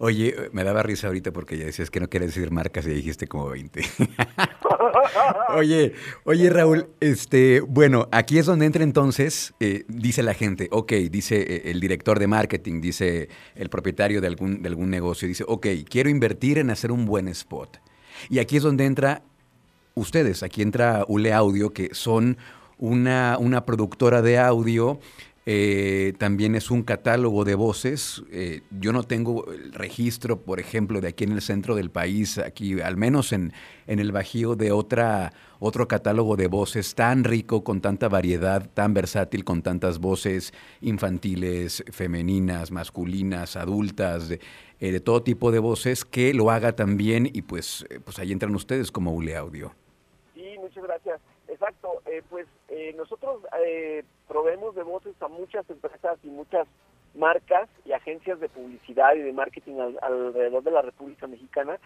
Oye, 0.00 0.48
me 0.52 0.62
daba 0.62 0.84
risa 0.84 1.08
ahorita 1.08 1.32
porque 1.32 1.58
ya 1.58 1.64
decías 1.64 1.90
que 1.90 1.98
no 1.98 2.08
quieres 2.08 2.32
decir 2.32 2.52
marcas 2.52 2.86
y 2.86 2.90
dijiste 2.90 3.26
como 3.26 3.48
20. 3.48 3.82
oye, 5.56 5.92
oye 6.22 6.50
Raúl, 6.50 6.86
este, 7.00 7.60
bueno, 7.60 8.08
aquí 8.12 8.38
es 8.38 8.46
donde 8.46 8.66
entra 8.66 8.84
entonces, 8.84 9.54
eh, 9.58 9.84
dice 9.88 10.22
la 10.22 10.34
gente, 10.34 10.68
ok, 10.70 10.92
dice 11.10 11.40
eh, 11.40 11.62
el 11.72 11.80
director 11.80 12.20
de 12.20 12.28
marketing, 12.28 12.80
dice 12.80 13.28
el 13.56 13.70
propietario 13.70 14.20
de 14.20 14.28
algún, 14.28 14.62
de 14.62 14.68
algún 14.68 14.88
negocio, 14.88 15.26
dice, 15.26 15.44
ok, 15.48 15.66
quiero 15.90 16.08
invertir 16.08 16.58
en 16.58 16.70
hacer 16.70 16.92
un 16.92 17.04
buen 17.04 17.26
spot. 17.26 17.78
Y 18.30 18.38
aquí 18.38 18.56
es 18.56 18.62
donde 18.62 18.84
entra 18.84 19.22
ustedes. 19.94 20.44
Aquí 20.44 20.62
entra 20.62 21.04
Ule 21.08 21.32
Audio, 21.32 21.70
que 21.70 21.92
son 21.92 22.38
una, 22.78 23.36
una 23.38 23.64
productora 23.64 24.22
de 24.22 24.38
audio 24.38 25.00
eh, 25.50 26.12
también 26.18 26.54
es 26.54 26.70
un 26.70 26.82
catálogo 26.82 27.42
de 27.46 27.54
voces. 27.54 28.22
Eh, 28.30 28.60
yo 28.70 28.92
no 28.92 29.02
tengo 29.02 29.50
el 29.50 29.72
registro, 29.72 30.42
por 30.42 30.60
ejemplo, 30.60 31.00
de 31.00 31.08
aquí 31.08 31.24
en 31.24 31.32
el 31.32 31.40
centro 31.40 31.74
del 31.74 31.90
país, 31.90 32.36
aquí 32.36 32.82
al 32.82 32.98
menos 32.98 33.32
en, 33.32 33.54
en 33.86 33.98
el 33.98 34.12
Bajío, 34.12 34.56
de 34.56 34.72
otra, 34.72 35.32
otro 35.58 35.88
catálogo 35.88 36.36
de 36.36 36.48
voces 36.48 36.94
tan 36.94 37.24
rico, 37.24 37.64
con 37.64 37.80
tanta 37.80 38.10
variedad, 38.10 38.68
tan 38.74 38.92
versátil, 38.92 39.42
con 39.42 39.62
tantas 39.62 40.00
voces 40.00 40.52
infantiles, 40.82 41.82
femeninas, 41.92 42.70
masculinas, 42.70 43.56
adultas, 43.56 44.28
de, 44.28 44.40
eh, 44.80 44.92
de 44.92 45.00
todo 45.00 45.22
tipo 45.22 45.50
de 45.50 45.60
voces, 45.60 46.04
que 46.04 46.34
lo 46.34 46.50
haga 46.50 46.76
también 46.76 47.24
y 47.24 47.40
pues, 47.40 47.86
pues 48.04 48.18
ahí 48.18 48.32
entran 48.32 48.54
ustedes 48.54 48.92
como 48.92 49.14
ULE 49.14 49.34
Audio. 49.34 49.72
Sí, 50.34 50.44
muchas 50.60 50.84
gracias. 50.84 51.20
Exacto, 51.48 52.02
pues 52.28 52.46
nosotros 52.96 53.42
eh, 53.64 54.04
proveemos 54.26 54.74
de 54.74 54.82
voces 54.82 55.14
a 55.20 55.28
muchas 55.28 55.68
empresas 55.70 56.18
y 56.22 56.28
muchas 56.28 56.66
marcas 57.14 57.68
y 57.84 57.92
agencias 57.92 58.40
de 58.40 58.48
publicidad 58.48 59.14
y 59.14 59.20
de 59.20 59.32
marketing 59.32 59.76
alrededor 60.02 60.62
de 60.62 60.70
la 60.70 60.82
República 60.82 61.26
Mexicana. 61.26 61.78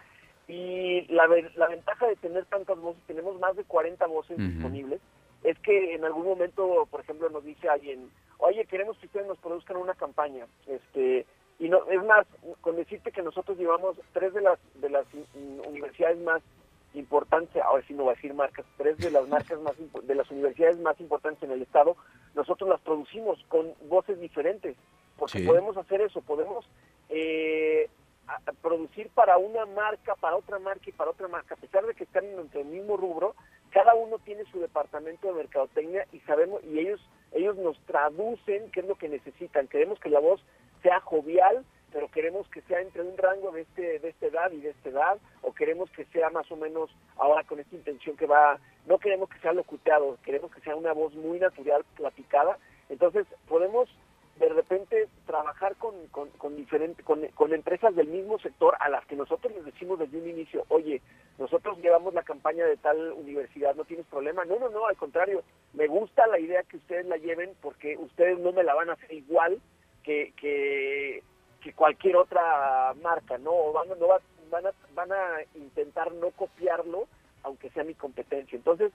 Y 0.47 1.01
la, 1.07 1.27
la 1.55 1.67
ventaja 1.67 2.07
de 2.07 2.17
tener 2.17 2.45
tantas 2.45 2.77
voces, 2.77 3.01
tenemos 3.07 3.39
más 3.39 3.55
de 3.55 3.63
40 3.63 4.05
voces 4.07 4.37
disponibles, 4.37 4.99
es 5.43 5.57
que 5.59 5.95
en 5.95 6.03
algún 6.03 6.25
momento, 6.25 6.87
por 6.91 7.01
ejemplo, 7.01 7.29
nos 7.29 7.45
dice 7.45 7.69
alguien, 7.69 8.09
oye, 8.39 8.65
queremos 8.65 8.97
que 8.97 9.05
ustedes 9.05 9.27
nos 9.27 9.37
produzcan 9.37 9.77
una 9.77 9.93
campaña. 9.93 10.45
este 10.67 11.25
y 11.59 11.69
no 11.69 11.85
Es 11.89 12.03
más, 12.03 12.25
con 12.61 12.75
decirte 12.75 13.11
que 13.11 13.21
nosotros 13.21 13.57
llevamos 13.57 13.95
tres 14.11 14.33
de 14.33 14.41
las, 14.41 14.59
de 14.75 14.89
las 14.89 15.05
universidades 15.67 16.17
más 16.19 16.41
importantes, 16.93 17.61
ahora 17.61 17.83
sí 17.87 17.93
no 17.93 18.03
voy 18.03 18.13
a 18.13 18.15
decir 18.15 18.33
marcas, 18.33 18.65
tres 18.77 18.97
de 18.97 19.11
las 19.11 19.27
marcas 19.27 19.59
más 19.61 19.73
de 19.77 20.15
las 20.15 20.29
universidades 20.31 20.79
más 20.79 20.99
importantes 20.99 21.43
en 21.43 21.51
el 21.51 21.61
estado, 21.61 21.95
nosotros 22.35 22.69
las 22.69 22.81
producimos 22.81 23.43
con 23.47 23.73
voces 23.87 24.19
diferentes, 24.19 24.75
porque 25.17 25.43
podemos 25.43 25.77
hacer 25.77 26.01
eso, 26.01 26.21
podemos 26.21 26.65
eh, 27.09 27.89
producir 28.61 29.09
para 29.09 29.37
una 29.37 29.65
marca, 29.65 30.15
para 30.15 30.35
otra 30.35 30.59
marca 30.59 30.89
y 30.89 30.93
para 30.93 31.11
otra 31.11 31.27
marca, 31.27 31.55
a 31.55 31.57
pesar 31.57 31.85
de 31.85 31.93
que 31.93 32.03
están 32.03 32.25
en 32.25 32.49
el 32.53 32.65
mismo 32.65 32.97
rubro, 32.97 33.35
cada 33.69 33.95
uno 33.95 34.19
tiene 34.19 34.43
su 34.51 34.59
departamento 34.59 35.27
de 35.27 35.33
mercadotecnia 35.33 36.05
y 36.11 36.19
sabemos 36.21 36.63
y 36.63 36.79
ellos 36.79 37.01
ellos 37.33 37.57
nos 37.57 37.77
traducen 37.85 38.69
qué 38.71 38.81
es 38.81 38.87
lo 38.87 38.95
que 38.95 39.09
necesitan. 39.09 39.67
Queremos 39.67 39.99
que 39.99 40.09
la 40.09 40.19
voz 40.19 40.41
sea 40.83 40.99
jovial, 40.99 41.65
pero 41.93 42.09
queremos 42.09 42.47
que 42.49 42.61
sea 42.63 42.81
entre 42.81 43.03
un 43.03 43.15
rango 43.15 43.51
de 43.51 43.61
este 43.61 43.99
de 43.99 44.09
esta 44.09 44.25
edad 44.25 44.51
y 44.51 44.61
de 44.61 44.71
esta 44.71 44.89
edad 44.89 45.17
o 45.43 45.53
queremos 45.53 45.89
que 45.91 46.05
sea 46.05 46.31
más 46.31 46.51
o 46.51 46.57
menos 46.57 46.89
ahora 47.17 47.43
con 47.43 47.59
esta 47.59 47.75
intención 47.75 48.17
que 48.17 48.25
va 48.25 48.59
no 48.87 48.97
queremos 48.97 49.29
que 49.29 49.39
sea 49.39 49.53
locuteado 49.53 50.17
queremos 50.25 50.51
que 50.51 50.59
sea 50.61 50.75
una 50.75 50.91
voz 50.91 51.13
muy 51.13 51.39
natural 51.39 51.85
platicada. 51.95 52.57
Entonces 52.89 53.27
podemos 53.47 53.87
de 54.39 54.49
repente 54.49 55.07
trabajar 55.27 55.75
con 55.75 55.93
con, 56.07 56.29
con 56.31 56.55
diferentes 56.55 57.05
con, 57.05 57.27
con 57.27 57.53
empresas 57.53 57.95
del 57.95 58.07
mismo 58.07 58.39
sector 58.39 58.75
a 58.79 58.89
las 58.89 59.05
que 59.05 59.15
nosotros 59.15 59.53
les 59.53 59.63
decimos 59.63 59.99
desde 59.99 60.17
un 60.17 60.27
inicio 60.27 60.65
oye 60.69 60.99
nosotros 61.37 61.77
llevamos 61.77 62.15
la 62.15 62.23
campaña 62.23 62.65
de 62.65 62.77
tal 62.77 63.13
universidad 63.13 63.75
no 63.75 63.85
tienes 63.85 64.07
problema 64.07 64.43
no 64.45 64.57
no 64.57 64.69
no 64.69 64.87
al 64.87 64.97
contrario 64.97 65.43
me 65.73 65.85
gusta 65.85 66.25
la 66.25 66.39
idea 66.39 66.63
que 66.63 66.77
ustedes 66.77 67.05
la 67.05 67.17
lleven 67.17 67.51
porque 67.61 67.95
ustedes 67.97 68.39
no 68.39 68.51
me 68.51 68.63
la 68.63 68.73
van 68.73 68.89
a 68.89 68.93
hacer 68.93 69.13
igual 69.13 69.61
que, 70.03 70.33
que 70.35 71.23
que 71.63 71.73
cualquier 71.73 72.17
otra 72.17 72.93
marca, 73.01 73.37
¿no? 73.37 73.71
Van, 73.71 73.87
no 73.87 74.07
van, 74.49 74.67
a, 74.67 74.71
van 74.93 75.11
a 75.11 75.37
intentar 75.55 76.11
no 76.13 76.31
copiarlo, 76.31 77.07
aunque 77.43 77.69
sea 77.69 77.83
mi 77.83 77.93
competencia. 77.95 78.55
Entonces, 78.55 78.91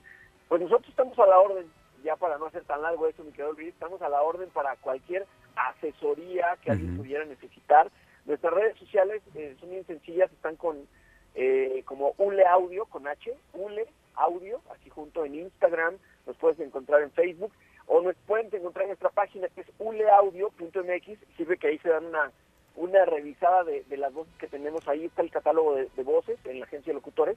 pues 0.48 0.60
nosotros 0.60 0.88
estamos 0.88 1.18
a 1.18 1.26
la 1.26 1.38
orden, 1.38 1.66
ya 2.04 2.16
para 2.16 2.38
no 2.38 2.46
hacer 2.46 2.64
tan 2.64 2.82
largo 2.82 3.06
eso, 3.06 3.24
mi 3.24 3.32
querido 3.32 3.52
Luis, 3.52 3.68
estamos 3.68 4.00
a 4.02 4.08
la 4.08 4.22
orden 4.22 4.50
para 4.50 4.76
cualquier 4.76 5.26
asesoría 5.56 6.56
que 6.62 6.70
alguien 6.70 6.96
pudiera 6.96 7.24
necesitar. 7.24 7.90
Nuestras 8.26 8.52
redes 8.52 8.76
sociales 8.78 9.22
eh, 9.34 9.56
son 9.58 9.70
bien 9.70 9.86
sencillas, 9.86 10.30
están 10.30 10.56
con 10.56 10.86
eh, 11.34 11.82
como 11.86 12.14
ULE 12.18 12.46
Audio, 12.46 12.84
con 12.86 13.08
H, 13.08 13.34
ULE 13.54 13.86
Audio, 14.14 14.60
así 14.70 14.90
junto 14.90 15.24
en 15.24 15.34
Instagram, 15.34 15.96
nos 16.26 16.36
puedes 16.36 16.60
encontrar 16.60 17.02
en 17.02 17.10
Facebook, 17.12 17.52
o 17.86 18.02
nos 18.02 18.14
pueden 18.26 18.54
encontrar 18.54 18.84
en 18.84 18.90
nuestra 18.90 19.08
página 19.10 19.48
que 19.48 19.62
es 19.62 19.66
uleaudio.mx, 19.78 21.36
sirve 21.36 21.56
que 21.56 21.68
ahí 21.68 21.78
se 21.78 21.88
dan 21.88 22.04
una 22.04 22.30
una 22.78 23.04
revisada 23.04 23.64
de, 23.64 23.84
las 23.96 24.12
voces 24.12 24.32
que 24.38 24.46
tenemos 24.46 24.86
ahí, 24.86 25.06
está 25.06 25.22
el 25.22 25.30
catálogo 25.30 25.74
de, 25.74 26.02
voces 26.04 26.38
en 26.44 26.60
la 26.60 26.66
agencia 26.66 26.92
de 26.92 26.94
locutores, 26.94 27.36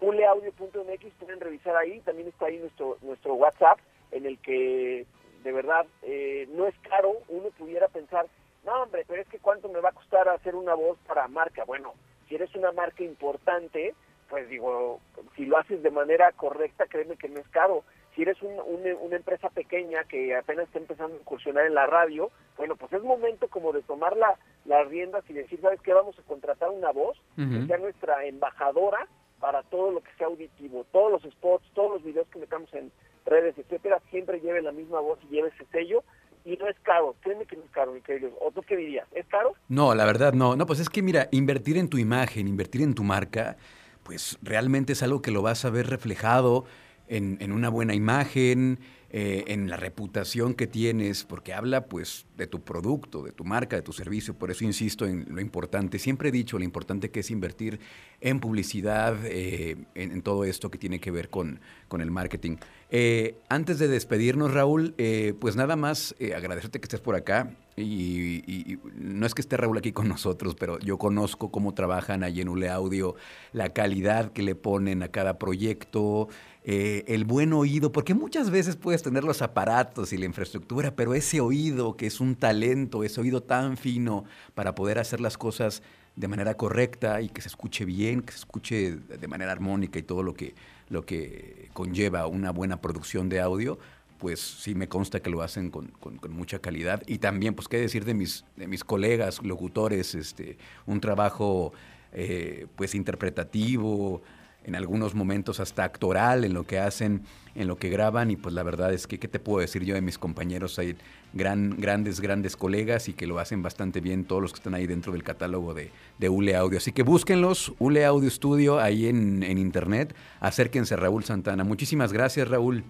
uleaudio.mx, 0.00 1.14
pueden 1.18 1.40
revisar 1.40 1.76
ahí, 1.76 2.00
también 2.00 2.28
está 2.28 2.46
ahí 2.46 2.58
nuestro, 2.58 2.96
nuestro 3.02 3.34
WhatsApp, 3.34 3.78
en 4.12 4.26
el 4.26 4.38
que 4.38 5.04
de 5.42 5.52
verdad 5.52 5.86
eh, 6.02 6.48
no 6.50 6.66
es 6.66 6.74
caro, 6.88 7.14
uno 7.28 7.50
pudiera 7.58 7.88
pensar, 7.88 8.26
no 8.64 8.82
hombre, 8.82 9.04
pero 9.08 9.22
es 9.22 9.28
que 9.28 9.38
cuánto 9.38 9.68
me 9.68 9.80
va 9.80 9.88
a 9.88 9.92
costar 9.92 10.28
hacer 10.28 10.54
una 10.54 10.74
voz 10.74 10.98
para 11.06 11.26
marca, 11.26 11.64
bueno, 11.64 11.94
si 12.28 12.36
eres 12.36 12.54
una 12.54 12.70
marca 12.70 13.02
importante, 13.02 13.94
pues 14.28 14.48
digo, 14.48 15.00
si 15.34 15.46
lo 15.46 15.58
haces 15.58 15.82
de 15.82 15.90
manera 15.90 16.30
correcta, 16.32 16.86
créeme 16.86 17.16
que 17.16 17.28
no 17.28 17.40
es 17.40 17.48
caro, 17.48 17.82
si 18.16 18.22
eres 18.22 18.38
una 18.40 19.16
empresa 19.16 19.50
pequeña 19.50 20.04
que 20.04 20.34
apenas 20.34 20.66
está 20.66 20.78
empezando 20.78 21.14
a 21.14 21.20
incursionar 21.20 21.66
en 21.66 21.74
la 21.74 21.86
radio, 21.86 22.30
bueno, 22.56 22.74
pues 22.74 22.90
es 22.94 23.02
momento 23.02 23.46
como 23.48 23.74
de 23.74 23.82
tomar 23.82 24.16
la, 24.16 24.38
las 24.64 24.88
riendas 24.88 25.22
y 25.28 25.34
decir, 25.34 25.60
¿sabes 25.60 25.80
qué? 25.82 25.92
Vamos 25.92 26.18
a 26.18 26.22
contratar 26.22 26.70
una 26.70 26.92
voz 26.92 27.18
que 27.36 27.66
sea 27.66 27.76
nuestra 27.76 28.24
embajadora 28.24 29.06
para 29.38 29.62
todo 29.64 29.92
lo 29.92 30.00
que 30.00 30.10
sea 30.16 30.28
auditivo, 30.28 30.86
todos 30.92 31.12
los 31.12 31.30
spots, 31.30 31.66
todos 31.74 31.92
los 31.92 32.02
videos 32.02 32.26
que 32.28 32.38
metamos 32.38 32.72
en 32.72 32.90
redes, 33.26 33.58
etcétera, 33.58 34.00
siempre 34.10 34.40
lleve 34.40 34.62
la 34.62 34.72
misma 34.72 35.00
voz 35.00 35.18
y 35.24 35.34
lleve 35.34 35.48
ese 35.48 35.66
sello 35.70 36.02
y 36.46 36.56
no 36.56 36.68
es 36.68 36.76
caro, 36.84 37.16
créeme 37.20 37.44
que 37.44 37.56
no 37.56 37.64
es 37.64 37.70
caro, 37.70 37.92
mi 37.92 38.00
querido. 38.00 38.30
¿O 38.40 38.50
tú 38.50 38.62
qué 38.62 38.76
dirías? 38.76 39.06
¿Es 39.12 39.26
caro? 39.26 39.54
No, 39.68 39.94
la 39.94 40.06
verdad 40.06 40.32
no. 40.32 40.56
No, 40.56 40.64
pues 40.64 40.80
es 40.80 40.88
que 40.88 41.02
mira, 41.02 41.28
invertir 41.32 41.76
en 41.76 41.90
tu 41.90 41.98
imagen, 41.98 42.48
invertir 42.48 42.80
en 42.80 42.94
tu 42.94 43.02
marca, 43.02 43.56
pues 44.04 44.38
realmente 44.40 44.94
es 44.94 45.02
algo 45.02 45.20
que 45.20 45.32
lo 45.32 45.42
vas 45.42 45.66
a 45.66 45.70
ver 45.70 45.88
reflejado 45.88 46.64
en, 47.08 47.52
una 47.52 47.68
buena 47.68 47.94
imagen, 47.94 48.78
eh, 49.10 49.44
en 49.48 49.70
la 49.70 49.76
reputación 49.76 50.54
que 50.54 50.66
tienes, 50.66 51.24
porque 51.24 51.54
habla 51.54 51.86
pues 51.86 52.26
de 52.36 52.46
tu 52.46 52.62
producto, 52.62 53.22
de 53.22 53.32
tu 53.32 53.44
marca, 53.44 53.76
de 53.76 53.82
tu 53.82 53.92
servicio. 53.92 54.34
Por 54.34 54.50
eso 54.50 54.64
insisto 54.64 55.06
en 55.06 55.26
lo 55.28 55.40
importante. 55.40 55.98
Siempre 55.98 56.28
he 56.28 56.32
dicho 56.32 56.58
lo 56.58 56.64
importante 56.64 57.10
que 57.10 57.20
es 57.20 57.30
invertir 57.30 57.80
en 58.20 58.40
publicidad, 58.40 59.16
eh, 59.24 59.76
en, 59.94 60.22
todo 60.22 60.44
esto 60.44 60.70
que 60.70 60.78
tiene 60.78 61.00
que 61.00 61.10
ver 61.10 61.30
con, 61.30 61.60
con 61.88 62.00
el 62.00 62.10
marketing. 62.10 62.56
Eh, 62.90 63.36
antes 63.48 63.78
de 63.78 63.88
despedirnos, 63.88 64.52
Raúl, 64.52 64.94
pues 65.38 65.56
nada 65.56 65.76
más 65.76 66.14
agradecerte 66.34 66.80
que 66.80 66.84
estés 66.84 67.00
por 67.00 67.14
acá. 67.14 67.56
Y, 67.76 68.42
y, 68.46 68.78
no 68.94 69.26
es 69.26 69.34
que 69.34 69.42
esté 69.42 69.58
Raúl 69.58 69.76
aquí 69.76 69.92
con 69.92 70.08
nosotros, 70.08 70.54
pero 70.54 70.78
yo 70.78 70.96
conozco 70.96 71.50
cómo 71.50 71.74
trabajan 71.74 72.24
allí 72.24 72.40
en 72.40 72.48
Ule 72.48 72.70
Audio, 72.70 73.16
la 73.52 73.68
calidad 73.70 74.32
que 74.32 74.42
le 74.42 74.54
ponen 74.54 75.02
a 75.02 75.08
cada 75.08 75.38
proyecto, 75.38 76.28
eh, 76.64 77.04
el 77.06 77.24
buen 77.24 77.52
oído, 77.52 77.92
porque 77.92 78.14
muchas 78.14 78.50
veces 78.50 78.76
puedes 78.76 79.02
tener 79.02 79.24
los 79.24 79.42
aparatos 79.42 80.12
y 80.12 80.16
la 80.16 80.24
infraestructura, 80.24 80.96
pero 80.96 81.14
ese 81.14 81.40
oído 81.40 81.96
que 81.96 82.06
es 82.06 82.18
un 82.18 82.34
talento, 82.34 83.04
ese 83.04 83.20
oído 83.20 83.42
tan 83.42 83.76
fino 83.76 84.24
para 84.54 84.74
poder 84.74 84.98
hacer 84.98 85.20
las 85.20 85.36
cosas 85.36 85.82
de 86.16 86.28
manera 86.28 86.56
correcta 86.56 87.20
y 87.20 87.28
que 87.28 87.42
se 87.42 87.48
escuche 87.48 87.84
bien, 87.84 88.22
que 88.22 88.32
se 88.32 88.38
escuche 88.38 88.96
de 88.96 89.28
manera 89.28 89.52
armónica 89.52 89.98
y 89.98 90.02
todo 90.02 90.22
lo 90.22 90.34
que, 90.34 90.54
lo 90.88 91.04
que 91.04 91.68
conlleva 91.74 92.26
una 92.26 92.50
buena 92.52 92.80
producción 92.80 93.28
de 93.28 93.40
audio, 93.40 93.78
pues 94.18 94.40
sí 94.40 94.74
me 94.74 94.88
consta 94.88 95.20
que 95.20 95.30
lo 95.30 95.42
hacen 95.42 95.70
con, 95.70 95.92
mucha 96.30 96.58
calidad. 96.58 97.02
Y 97.06 97.18
también, 97.18 97.54
pues 97.54 97.68
qué 97.68 97.78
decir 97.78 98.04
de 98.04 98.14
mis, 98.14 98.44
de 98.56 98.66
mis 98.66 98.84
colegas, 98.84 99.42
locutores, 99.42 100.14
este, 100.14 100.58
un 100.86 101.00
trabajo 101.00 101.72
eh, 102.12 102.66
pues 102.76 102.94
interpretativo, 102.94 104.22
en 104.66 104.74
algunos 104.74 105.14
momentos 105.14 105.60
hasta 105.60 105.84
actoral 105.84 106.44
en 106.44 106.52
lo 106.52 106.64
que 106.64 106.80
hacen, 106.80 107.22
en 107.54 107.68
lo 107.68 107.76
que 107.76 107.88
graban 107.88 108.32
y 108.32 108.36
pues 108.36 108.52
la 108.52 108.64
verdad 108.64 108.92
es 108.92 109.06
que, 109.06 109.18
¿qué 109.18 109.28
te 109.28 109.38
puedo 109.38 109.60
decir 109.60 109.84
yo 109.84 109.94
de 109.94 110.00
mis 110.00 110.18
compañeros? 110.18 110.78
Hay 110.80 110.96
gran, 111.32 111.76
grandes, 111.78 112.20
grandes 112.20 112.56
colegas 112.56 113.08
y 113.08 113.12
que 113.12 113.28
lo 113.28 113.38
hacen 113.38 113.62
bastante 113.62 114.00
bien 114.00 114.24
todos 114.24 114.42
los 114.42 114.52
que 114.52 114.58
están 114.58 114.74
ahí 114.74 114.88
dentro 114.88 115.12
del 115.12 115.22
catálogo 115.22 115.72
de, 115.72 115.92
de 116.18 116.28
ULE 116.28 116.56
Audio. 116.56 116.78
Así 116.78 116.90
que 116.90 117.04
búsquenlos, 117.04 117.74
ULE 117.78 118.04
Audio 118.04 118.28
Studio 118.28 118.80
ahí 118.80 119.06
en, 119.06 119.44
en 119.44 119.56
internet, 119.56 120.16
acérquense 120.40 120.94
a 120.94 120.96
Raúl 120.96 121.24
Santana. 121.24 121.62
Muchísimas 121.62 122.12
gracias 122.12 122.48
Raúl. 122.48 122.84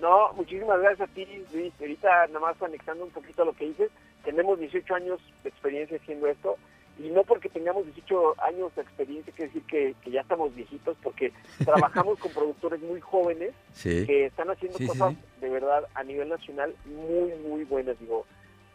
No, 0.00 0.32
muchísimas 0.34 0.80
gracias 0.80 1.08
a 1.08 1.12
ti, 1.12 1.26
Luis. 1.52 1.72
Ahorita 1.80 2.26
nada 2.28 2.40
más 2.40 2.62
anexando 2.62 3.04
un 3.04 3.10
poquito 3.10 3.42
a 3.42 3.46
lo 3.46 3.52
que 3.54 3.66
dices, 3.66 3.90
tenemos 4.24 4.58
18 4.58 4.94
años 4.94 5.20
de 5.42 5.48
experiencia 5.48 5.96
haciendo 5.96 6.26
esto 6.26 6.56
y 6.98 7.10
no 7.10 7.22
porque 7.24 7.48
tengamos 7.48 7.84
18 7.84 8.34
años 8.42 8.74
de 8.74 8.82
experiencia 8.82 9.32
quiere 9.34 9.52
decir 9.52 9.94
que, 10.02 10.10
ya 10.10 10.22
estamos 10.22 10.54
viejitos, 10.54 10.96
porque 11.02 11.32
trabajamos 11.64 12.18
con 12.18 12.32
productores 12.32 12.80
muy 12.80 13.00
jóvenes 13.00 13.52
que 13.82 14.26
están 14.26 14.50
haciendo 14.50 14.78
cosas 14.86 15.14
de 15.40 15.48
verdad 15.48 15.86
a 15.94 16.04
nivel 16.04 16.28
nacional 16.28 16.74
muy, 16.86 17.32
muy 17.48 17.64
buenas, 17.64 17.98
digo, 18.00 18.26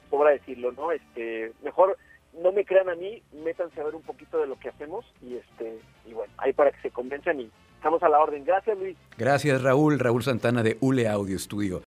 sobra 0.10 0.32
decirlo, 0.32 0.72
¿no? 0.74 0.92
Este, 0.92 1.54
mejor 1.64 1.98
no 2.42 2.52
me 2.52 2.64
crean 2.64 2.90
a 2.90 2.96
mí, 2.96 3.22
métanse 3.44 3.82
a 3.82 3.84
ver 3.84 3.96
un 3.96 4.04
poquito 4.04 4.40
de 4.40 4.48
lo 4.48 4.58
que 4.60 4.70
hacemos 4.70 5.06
y 5.22 5.36
este 5.36 5.80
y 6.06 6.14
bueno, 6.14 6.34
ahí 6.38 6.54
para 6.54 6.72
que 6.72 6.82
se 6.82 6.92
convenzan 6.92 7.42
y 7.42 7.52
estamos 7.82 8.04
a 8.04 8.10
la 8.10 8.20
orden. 8.20 8.46
Gracias, 8.46 8.78
Luis. 8.78 8.96
Gracias, 9.18 9.64
Raúl. 9.64 9.98
Raúl 9.98 10.22
Santana 10.22 10.62
de 10.62 10.78
ULE 10.82 11.10
Audio 11.10 11.40
Studio. 11.40 11.80